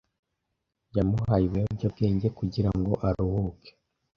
Yamuhaye 0.95 1.43
ibiyobyabwenge 1.47 2.27
kugirango 2.37 2.93
aruhuke. 3.07 3.71